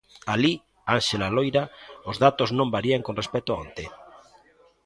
[0.33, 0.53] Alí,
[0.95, 1.63] Ánxela Loira,
[2.09, 3.83] os datos non varían con respecto a onte.